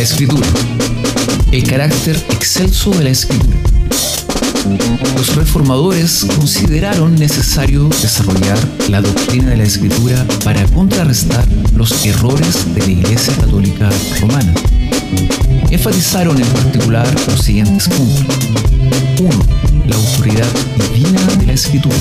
La 0.00 0.04
escritura. 0.04 0.46
El 1.52 1.62
carácter 1.64 2.16
excelso 2.30 2.90
de 2.92 3.04
la 3.04 3.10
escritura. 3.10 3.54
Los 5.14 5.36
reformadores 5.36 6.26
consideraron 6.36 7.16
necesario 7.16 7.86
desarrollar 8.00 8.56
la 8.88 9.02
doctrina 9.02 9.50
de 9.50 9.58
la 9.58 9.64
escritura 9.64 10.26
para 10.42 10.64
contrarrestar 10.68 11.46
los 11.76 12.06
errores 12.06 12.74
de 12.74 12.80
la 12.80 12.90
Iglesia 12.92 13.34
Católica 13.36 13.90
Romana. 14.22 14.54
Enfatizaron 15.70 16.40
en 16.40 16.48
particular 16.48 17.06
los 17.28 17.42
siguientes 17.42 17.86
puntos. 17.90 18.24
1. 19.20 19.30
La 19.86 19.96
autoridad 19.96 20.48
divina 20.78 21.20
de 21.36 21.44
la 21.44 21.52
escritura. 21.52 21.96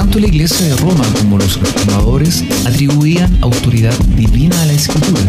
Tanto 0.00 0.18
la 0.18 0.28
Iglesia 0.28 0.66
de 0.66 0.76
Roma 0.76 1.04
como 1.18 1.36
los 1.36 1.60
reformadores 1.60 2.42
atribuían 2.64 3.36
autoridad 3.42 3.92
divina 4.16 4.58
a 4.62 4.64
la 4.64 4.72
escritura, 4.72 5.20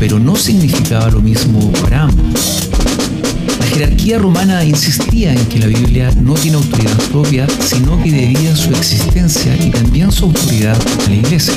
pero 0.00 0.18
no 0.18 0.36
significaba 0.36 1.10
lo 1.10 1.20
mismo 1.20 1.70
para 1.82 2.04
ambos. 2.04 2.70
La 3.60 3.66
jerarquía 3.66 4.18
romana 4.18 4.64
insistía 4.64 5.34
en 5.34 5.46
que 5.48 5.58
la 5.58 5.66
Biblia 5.66 6.10
no 6.18 6.32
tiene 6.32 6.56
autoridad 6.56 6.96
propia, 7.12 7.46
sino 7.60 8.02
que 8.02 8.10
debía 8.10 8.56
su 8.56 8.70
existencia 8.70 9.54
y 9.62 9.68
también 9.68 10.10
su 10.10 10.24
autoridad 10.24 10.80
a 11.04 11.10
la 11.10 11.16
Iglesia. 11.16 11.52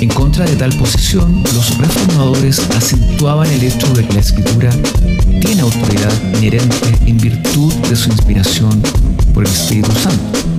En 0.00 0.08
contra 0.10 0.44
de 0.44 0.54
tal 0.54 0.72
posición, 0.74 1.42
los 1.54 1.76
reformadores 1.76 2.60
acentuaban 2.76 3.50
el 3.50 3.64
hecho 3.64 3.92
de 3.94 4.06
que 4.06 4.14
la 4.14 4.20
Escritura 4.20 4.70
tiene 5.40 5.62
autoridad 5.62 6.12
inherente 6.38 6.96
en 7.04 7.18
virtud 7.18 7.74
de 7.90 7.96
su 7.96 8.10
inspiración 8.10 8.80
por 9.34 9.44
el 9.44 9.50
Espíritu 9.50 9.90
Santo. 9.90 10.53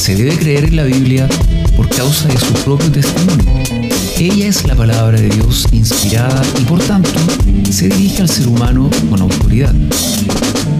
Se 0.00 0.14
debe 0.14 0.34
creer 0.38 0.64
en 0.64 0.76
la 0.76 0.84
Biblia 0.84 1.28
por 1.76 1.86
causa 1.90 2.26
de 2.26 2.38
su 2.38 2.54
propio 2.64 2.90
testimonio 2.90 3.89
ella 4.20 4.48
es 4.48 4.66
la 4.66 4.74
palabra 4.74 5.18
de 5.18 5.30
Dios 5.30 5.66
inspirada 5.72 6.42
y 6.60 6.64
por 6.64 6.78
tanto 6.80 7.18
se 7.70 7.88
dirige 7.88 8.20
al 8.20 8.28
ser 8.28 8.48
humano 8.48 8.90
con 9.08 9.22
autoridad. 9.22 9.74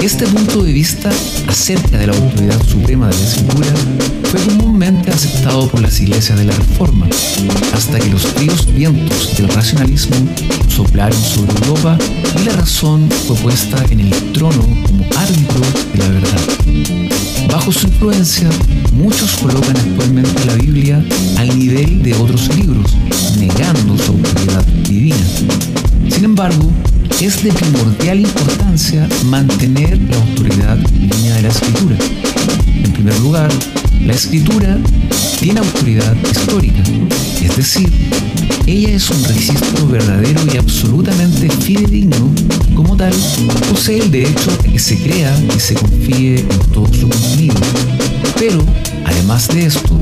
Este 0.03 0.27
punto 0.27 0.63
de 0.63 0.73
vista 0.73 1.11
acerca 1.49 1.97
de 1.97 2.09
la 2.09 2.13
autoridad 2.15 2.63
suprema 2.67 3.09
de 3.09 3.17
la 3.17 3.23
escritura 3.23 3.69
fue 4.25 4.41
comúnmente 4.41 5.11
aceptado 5.11 5.69
por 5.69 5.81
las 5.81 5.99
iglesias 6.01 6.39
de 6.39 6.45
la 6.45 6.55
Reforma, 6.55 7.07
hasta 7.73 7.99
que 7.99 8.11
los 8.11 8.27
fríos 8.27 8.67
vientos 8.75 9.35
del 9.39 9.49
racionalismo 9.49 10.17
soplaron 10.69 11.23
sobre 11.23 11.53
Europa 11.65 11.97
y 12.41 12.45
la 12.45 12.53
razón 12.57 13.09
fue 13.27 13.37
puesta 13.37 13.83
en 13.91 14.01
el 14.01 14.33
trono 14.33 14.63
como 14.87 15.05
árbitro 15.17 15.61
de 15.93 15.99
la 15.99 16.09
verdad. 16.09 16.41
Bajo 17.51 17.73
su 17.73 17.87
influencia, 17.87 18.49
muchos 18.93 19.37
colocan 19.37 19.77
actualmente 19.77 20.45
la 20.45 20.55
Biblia 20.55 21.05
al 21.37 21.59
nivel 21.59 22.03
de 22.03 22.15
otros 22.15 22.55
libros, 22.57 22.97
negando 23.39 23.97
su 23.97 24.13
autoridad 24.13 24.65
divina. 24.89 25.17
Sin 26.09 26.25
embargo, 26.25 26.71
es 27.21 27.43
de 27.43 27.53
primordial 27.53 28.21
importancia 28.21 29.09
mantener 29.27 29.99
la 29.99 30.17
autoridad 30.17 30.77
divina 30.77 31.37
de 31.37 31.43
la 31.43 31.49
escritura. 31.49 31.97
En 32.83 32.93
primer 32.93 33.19
lugar, 33.21 33.51
la 34.07 34.15
escritura 34.15 34.79
tiene 35.39 35.61
autoridad 35.61 36.17
histórica, 36.31 36.83
es 37.43 37.57
decir, 37.57 37.91
ella 38.67 38.91
es 38.91 39.11
un 39.11 39.25
registro 39.25 39.87
verdadero 39.87 40.41
y 40.53 40.57
absolutamente 40.57 41.51
fidedigno, 41.51 42.33
como 42.75 42.97
tal, 42.97 43.13
posee 43.69 43.99
el 43.99 44.11
derecho 44.11 44.51
a 44.53 44.63
que 44.63 44.79
se 44.79 44.97
crea 44.99 45.37
y 45.57 45.61
se 45.61 45.75
confíe 45.75 46.41
en 46.41 46.59
todo 46.73 46.87
su 46.93 47.09
contenido. 47.09 47.57
Pero, 48.39 48.65
además 49.05 49.49
de 49.49 49.67
esto, 49.67 49.99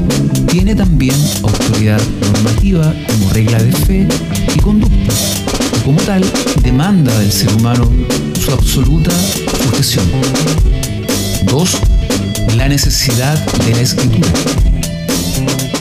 tiene 0.51 0.75
también 0.75 1.17
autoridad 1.43 2.01
normativa 2.33 2.95
como 3.07 3.31
regla 3.31 3.63
de 3.63 3.73
fe 3.73 4.09
y 4.55 4.61
conducta, 4.61 5.15
y 5.77 5.85
como 5.85 6.01
tal, 6.03 6.25
demanda 6.63 7.17
del 7.19 7.33
ser 7.33 7.53
humano 7.55 7.91
su 8.41 8.53
absoluta 8.53 9.11
sujeción. 9.65 10.07
2. 11.45 11.79
La 12.57 12.69
necesidad 12.69 13.39
de 13.65 13.75
la 13.75 13.81
escritura. 13.81 14.29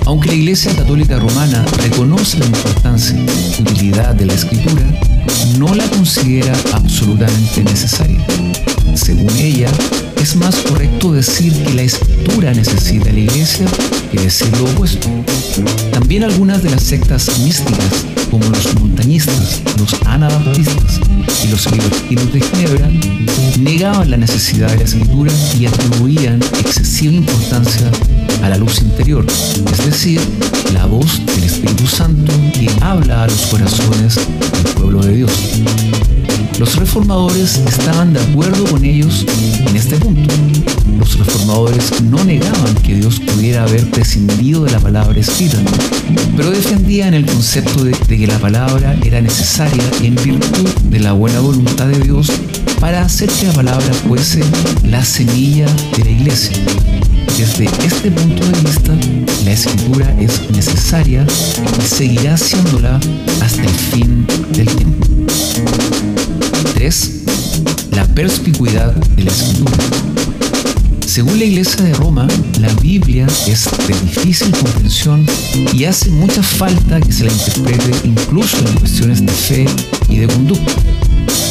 Aunque 0.06 0.30
la 0.30 0.36
Iglesia 0.36 0.74
Católica 0.76 1.20
Romana 1.20 1.66
reconoce 1.84 2.40
la 2.40 2.46
importancia 2.46 3.18
y 3.58 3.62
utilidad 3.62 4.16
de 4.16 4.26
la 4.26 4.34
escritura, 4.34 4.84
no 5.58 5.74
la 5.76 5.86
considera 5.90 6.54
absolutamente 6.72 7.64
necesaria. 7.64 8.26
Según 8.98 9.30
ella, 9.38 9.70
es 10.22 10.36
más 10.36 10.56
correcto 10.56 11.14
decir 11.14 11.54
que 11.64 11.74
la 11.76 11.84
escritura 11.84 12.52
necesita 12.54 13.12
la 13.12 13.20
iglesia 13.20 13.66
que 14.12 14.20
decir 14.20 14.50
lo 14.58 14.66
opuesto. 14.66 15.08
También 15.92 16.24
algunas 16.24 16.64
de 16.64 16.72
las 16.72 16.84
sectas 16.84 17.40
místicas, 17.40 18.06
como 18.30 18.44
los 18.50 18.74
montañistas, 18.80 19.62
los 19.78 19.94
anabaptistas 20.06 21.00
y 21.46 21.48
los 21.48 21.72
libertinos 21.72 22.34
de 22.34 22.42
Ginebra, 22.42 22.90
negaban 23.60 24.10
la 24.12 24.18
necesidad 24.18 24.70
de 24.72 24.78
la 24.78 24.84
escritura 24.84 25.32
y 25.58 25.68
atribuían 25.68 26.42
excesiva 26.60 27.14
importancia 27.14 27.90
a 28.42 28.50
la 28.50 28.58
luz 28.58 28.82
interior, 28.82 29.26
es 29.72 29.86
decir, 29.86 30.20
la 30.74 30.86
voz 30.88 31.24
del 31.26 31.44
Espíritu 31.44 31.88
Santo 31.88 32.34
que 32.54 32.70
habla 32.82 33.24
a 33.24 33.28
los 33.28 33.46
corazones 33.46 34.16
del 34.16 34.74
pueblo 34.74 35.02
de 35.02 35.16
Dios. 35.16 35.32
Los 36.60 36.76
reformadores 36.76 37.62
estaban 37.68 38.14
de 38.14 38.20
acuerdo 38.20 38.64
con 38.66 38.84
ellos 38.84 39.26
en 39.68 39.76
este 39.76 39.96
punto. 39.98 40.34
Los 40.98 41.20
reformadores 41.20 42.02
no 42.02 42.24
negaban 42.24 42.74
que 42.84 42.96
Dios 42.96 43.20
pudiera 43.20 43.64
haber 43.64 43.90
prescindido 43.92 44.64
de 44.64 44.72
la 44.72 44.80
palabra 44.80 45.20
escrita, 45.20 45.58
pero 46.36 46.50
defendían 46.50 47.14
el 47.14 47.28
concepto 47.28 47.84
de, 47.84 47.92
que 47.92 48.26
la 48.26 48.40
palabra 48.40 48.98
era 49.06 49.22
necesaria 49.22 49.84
en 50.02 50.16
virtud 50.16 50.68
de 50.90 51.00
la 51.00 51.12
buena 51.12 51.40
voluntad 51.42 51.88
de 51.88 52.00
Dios 52.00 52.32
para 52.80 53.04
hacer 53.04 53.30
que 53.30 53.46
la 53.46 53.54
palabra 53.54 53.94
fuese 54.08 54.44
la 54.84 55.06
semilla 55.06 55.68
de 55.96 56.06
la 56.06 56.10
iglesia. 56.10 56.58
Desde 57.38 57.66
este 57.86 58.10
punto 58.10 58.44
de 58.44 58.62
vista, 58.62 58.94
la 59.46 59.52
escritura 59.52 60.12
es 60.20 60.42
necesaria 60.50 61.24
y 61.80 61.88
seguirá 61.88 62.36
siéndola 62.36 63.00
hasta 63.42 63.62
el 63.62 63.70
fin 63.70 64.26
del 64.54 64.66
tiempo. 64.76 65.08
3. 66.64 67.12
La 67.92 68.06
perspicuidad 68.06 68.94
de 68.94 69.24
la 69.24 69.32
escritura. 69.32 69.78
Según 71.06 71.40
la 71.40 71.46
Iglesia 71.46 71.84
de 71.84 71.94
Roma, 71.94 72.28
la 72.60 72.70
Biblia 72.82 73.26
es 73.48 73.70
de 73.88 73.94
difícil 74.02 74.52
comprensión 74.52 75.26
y 75.74 75.86
hace 75.86 76.10
mucha 76.10 76.44
falta 76.44 77.00
que 77.00 77.12
se 77.12 77.24
la 77.24 77.32
interprete 77.32 78.08
incluso 78.08 78.58
en 78.60 78.80
cuestiones 78.80 79.26
de 79.26 79.32
fe 79.32 79.66
y 80.10 80.18
de 80.18 80.28
conducta. 80.28 80.74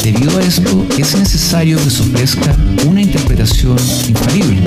Debido 0.02 0.38
a 0.38 0.42
esto, 0.42 0.86
es 0.98 1.16
necesario 1.16 1.76
que 1.82 1.90
se 1.90 2.02
ofrezca 2.02 2.56
una 2.86 3.02
interpretación 3.02 3.76
infalible. 4.08 4.62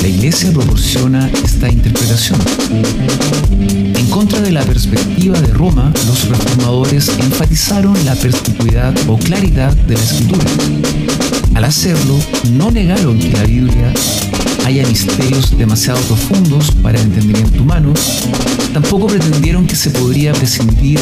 La 0.00 0.08
Iglesia 0.08 0.52
proporciona 0.52 1.30
esta 1.44 1.68
interpretación. 1.68 2.38
En 3.96 4.06
contra 4.10 4.40
de 4.40 4.52
la 4.52 4.62
perspectiva 4.62 5.40
de 5.40 5.52
Roma, 5.52 5.92
los 6.06 6.28
reformadores 6.28 7.08
enfatizaron 7.18 7.96
la 8.04 8.14
perspicuidad 8.14 8.94
o 9.08 9.18
claridad 9.18 9.72
de 9.72 9.94
la 9.94 10.02
escritura. 10.02 10.44
Al 11.54 11.64
hacerlo, 11.64 12.18
no 12.52 12.70
negaron 12.70 13.18
que 13.18 13.32
la 13.32 13.44
Biblia 13.44 13.92
haya 14.64 14.86
misterios 14.86 15.56
demasiado 15.56 16.00
profundos 16.00 16.70
para 16.82 16.98
el 16.98 17.06
entendimiento 17.06 17.62
humano, 17.62 17.92
tampoco 18.72 19.06
pretendieron 19.06 19.66
que 19.66 19.76
se 19.76 19.90
podría 19.90 20.32
prescindir 20.32 20.98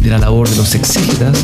de 0.00 0.10
la 0.10 0.18
labor 0.18 0.48
de 0.48 0.56
los 0.56 0.74
exégetas, 0.74 1.36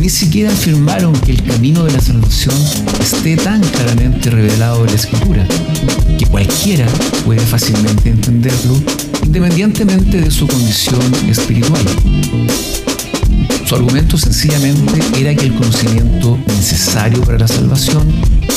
ni 0.00 0.08
siquiera 0.08 0.52
afirmaron 0.52 1.12
que 1.12 1.32
el 1.32 1.42
camino 1.42 1.84
de 1.84 1.92
la 1.92 2.00
salvación 2.00 2.54
esté 3.00 3.36
tan 3.36 3.60
claramente 3.60 4.30
revelado 4.30 4.80
en 4.84 4.86
la 4.86 4.96
escritura, 4.96 5.46
que 6.18 6.26
cualquiera 6.26 6.86
puede 7.24 7.40
fácilmente 7.40 8.10
entenderlo 8.10 8.80
independientemente 9.24 10.20
de 10.20 10.30
su 10.30 10.46
condición 10.46 11.00
espiritual. 11.28 11.84
Su 13.68 13.74
argumento 13.74 14.16
sencillamente 14.16 14.98
era 15.20 15.34
que 15.34 15.44
el 15.44 15.54
conocimiento 15.54 16.38
necesario 16.46 17.20
para 17.20 17.36
la 17.36 17.46
salvación, 17.46 18.10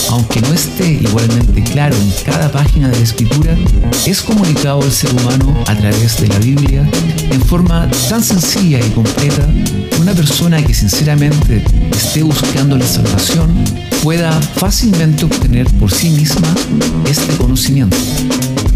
aunque 0.09 0.39
no 0.39 0.53
esté 0.53 0.89
igualmente 0.89 1.63
claro 1.63 1.97
en 1.97 2.13
cada 2.23 2.49
página 2.49 2.87
de 2.87 2.95
la 2.95 3.03
escritura, 3.03 3.57
es 4.05 4.21
comunicado 4.21 4.81
al 4.81 4.89
ser 4.89 5.11
humano 5.11 5.53
a 5.67 5.75
través 5.75 6.21
de 6.21 6.29
la 6.29 6.39
Biblia 6.39 6.89
en 7.29 7.41
forma 7.41 7.91
tan 8.07 8.23
sencilla 8.23 8.79
y 8.79 8.89
completa 8.91 9.45
que 9.89 9.97
una 9.99 10.13
persona 10.13 10.63
que 10.63 10.73
sinceramente 10.73 11.61
esté 11.91 12.23
buscando 12.23 12.77
la 12.77 12.87
salvación 12.87 13.53
pueda 14.01 14.31
fácilmente 14.55 15.25
obtener 15.25 15.67
por 15.71 15.91
sí 15.91 16.09
misma 16.11 16.55
este 17.05 17.35
conocimiento, 17.35 17.97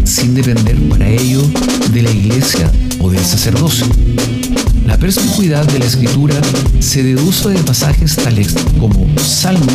sin 0.06 0.34
depender 0.34 0.76
para 0.88 1.08
ello 1.08 1.42
de 1.92 2.02
la 2.02 2.10
iglesia 2.10 2.70
o 3.00 3.10
del 3.10 3.24
sacerdocio. 3.24 3.86
La 4.86 4.96
perspicuidad 4.96 5.66
de 5.66 5.80
la 5.80 5.84
escritura 5.84 6.40
se 6.78 7.02
deduce 7.02 7.48
de 7.48 7.58
pasajes 7.58 8.14
tales 8.14 8.54
como 8.78 9.06
Salmo 9.18 9.66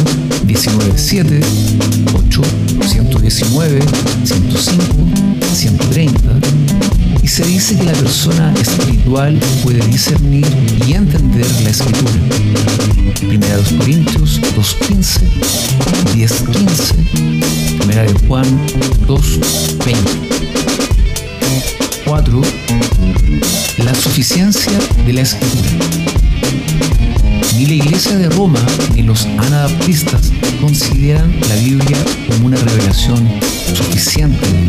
19.7, 0.48 1.44
8, 2.14 2.42
119, 2.88 3.80
105, 4.24 4.84
130, 5.54 6.22
y 7.24 7.28
se 7.28 7.44
dice 7.46 7.76
que 7.78 7.84
la 7.84 7.94
persona 7.94 8.54
espiritual 8.60 9.40
puede 9.64 9.86
discernir 9.88 10.46
y 10.88 10.94
entender 10.94 11.46
la 11.64 11.70
escritura. 11.70 12.14
Primera 13.20 13.58
de 13.58 13.78
Corintios 13.78 14.42
2.15, 14.56 15.22
10.15, 16.16 17.78
Primera 17.78 18.04
de 18.04 18.14
Juan 18.28 18.46
2.20. 19.08 20.32
4. 22.06 22.42
La 23.86 23.96
suficiencia 23.96 24.80
de 25.06 25.14
la 25.14 25.22
escritura. 25.22 25.70
Ni 27.56 27.66
la 27.68 27.74
Iglesia 27.74 28.18
de 28.18 28.30
Roma 28.30 28.60
ni 28.96 29.04
los 29.04 29.26
anabaptistas 29.26 30.32
consideran 30.60 31.34
la 31.48 31.56
Biblia 31.56 31.98
como 32.28 32.48
una 32.48 32.58
revelación 32.58 33.30
suficiente. 33.74 34.61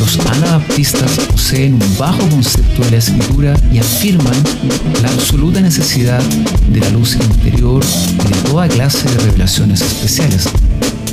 Los 0.00 0.18
anabaptistas 0.18 1.10
poseen 1.30 1.74
un 1.74 1.98
bajo 1.98 2.26
concepto 2.30 2.82
de 2.84 2.90
la 2.92 2.96
escritura 2.96 3.54
y 3.70 3.78
afirman 3.78 4.32
la 5.02 5.10
absoluta 5.10 5.60
necesidad 5.60 6.22
de 6.72 6.80
la 6.80 6.88
luz 6.88 7.16
interior 7.16 7.84
y 7.84 8.32
de 8.32 8.50
toda 8.50 8.66
clase 8.66 9.06
de 9.10 9.18
revelaciones 9.18 9.82
especiales, 9.82 10.48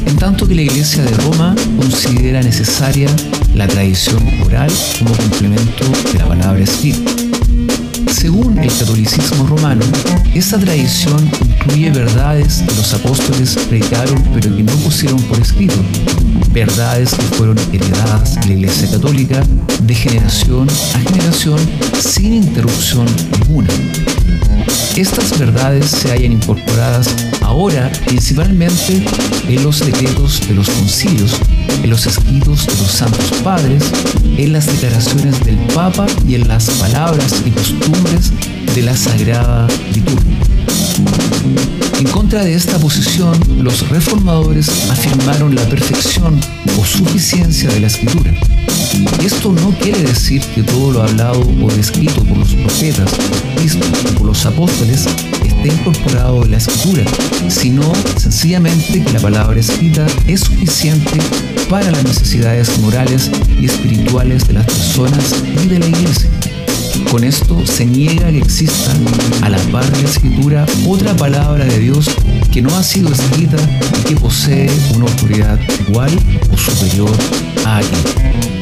en 0.05 0.15
tanto 0.15 0.47
que 0.47 0.55
la 0.55 0.61
Iglesia 0.61 1.03
de 1.03 1.11
Roma 1.17 1.53
considera 1.77 2.41
necesaria 2.41 3.09
la 3.55 3.67
tradición 3.67 4.25
oral 4.45 4.71
como 4.97 5.13
complemento 5.17 5.83
de 6.13 6.19
la 6.19 6.27
palabra 6.29 6.63
escrita. 6.63 7.26
Según 8.19 8.57
el 8.57 8.75
catolicismo 8.75 9.45
romano, 9.45 9.85
esta 10.33 10.57
tradición 10.57 11.29
incluye 11.39 11.91
verdades 11.91 12.63
que 12.67 12.75
los 12.75 12.91
apóstoles 12.95 13.55
predicaron 13.69 14.23
pero 14.33 14.57
que 14.57 14.63
no 14.63 14.73
pusieron 14.77 15.21
por 15.21 15.39
escrito, 15.39 15.75
verdades 16.51 17.11
que 17.13 17.21
fueron 17.37 17.59
heredadas 17.71 18.37
en 18.37 18.47
la 18.47 18.53
Iglesia 18.55 18.89
Católica 18.89 19.43
de 19.83 19.93
generación 19.93 20.67
a 20.95 20.99
generación 21.11 21.59
sin 21.99 22.33
interrupción 22.33 23.05
alguna. 23.35 23.69
Estas 24.95 25.37
verdades 25.37 25.91
se 25.91 26.11
hayan 26.11 26.33
incorporadas 26.33 27.07
ahora 27.41 27.91
principalmente 28.05 29.05
en 29.47 29.63
los 29.63 29.79
decretos 29.79 30.47
de 30.47 30.55
los 30.55 30.69
concilios, 30.69 31.39
en 31.83 31.89
los 31.89 32.05
escritos 32.05 32.65
de 32.65 32.73
los 32.73 32.91
santos 32.91 33.31
padres, 33.43 33.83
en 34.37 34.53
las 34.53 34.65
declaraciones 34.65 35.39
del 35.43 35.57
Papa 35.73 36.07
y 36.27 36.35
en 36.35 36.47
las 36.47 36.69
palabras 36.71 37.43
y 37.45 37.51
costumbres 37.51 38.31
de 38.75 38.81
la 38.81 38.95
Sagrada 38.95 39.67
Liturgia. 39.93 40.37
En 41.99 42.07
contra 42.07 42.43
de 42.43 42.53
esta 42.53 42.77
posición, 42.79 43.37
los 43.61 43.87
reformadores 43.89 44.69
afirmaron 44.89 45.55
la 45.55 45.63
perfección 45.67 46.39
o 46.79 46.85
suficiencia 46.85 47.69
de 47.69 47.79
la 47.79 47.87
escritura. 47.87 48.33
Esto 49.23 49.51
no 49.51 49.71
quiere 49.79 50.01
decir 50.01 50.41
que 50.53 50.63
todo 50.63 50.91
lo 50.91 51.03
hablado 51.03 51.41
o 51.41 51.71
descrito 51.71 52.23
por 52.23 52.37
los 52.37 52.53
profetas, 52.53 53.09
Cristo 53.57 53.85
o 54.11 54.17
por 54.17 54.27
los 54.27 54.45
apóstoles 54.45 55.05
esté 55.45 55.67
incorporado 55.67 56.43
en 56.45 56.51
la 56.51 56.57
escritura, 56.57 57.03
sino 57.49 57.91
sencillamente 58.17 59.03
que 59.03 59.13
la 59.13 59.19
palabra 59.19 59.59
escrita 59.59 60.05
es 60.27 60.41
suficiente 60.41 61.19
para 61.69 61.91
las 61.91 62.03
necesidades 62.03 62.77
morales 62.79 63.31
y 63.59 63.65
espirituales 63.65 64.47
de 64.47 64.53
las 64.53 64.65
personas 64.65 65.35
y 65.63 65.67
de 65.67 65.79
la 65.79 65.87
iglesia. 65.87 66.29
Con 67.11 67.23
esto 67.23 67.65
se 67.65 67.85
niega 67.85 68.29
que 68.31 68.39
exista, 68.39 68.91
a 69.41 69.49
la 69.49 69.57
par 69.71 69.89
de 69.91 70.03
la 70.03 70.09
escritura, 70.09 70.65
otra 70.87 71.15
palabra 71.15 71.65
de 71.65 71.79
Dios 71.79 72.09
que 72.51 72.61
no 72.61 72.75
ha 72.75 72.83
sido 72.83 73.09
escrita 73.11 73.57
y 73.99 74.03
que 74.03 74.15
posee 74.15 74.69
una 74.95 75.05
autoridad 75.05 75.59
igual 75.87 76.11
o 76.51 76.57
superior 76.57 77.11
a 77.65 77.77
aquella. 77.77 78.56